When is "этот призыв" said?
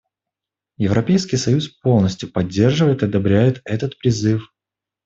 3.65-4.51